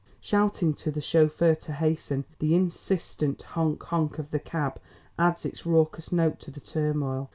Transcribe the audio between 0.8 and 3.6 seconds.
the chauffeur to hasten, the insistent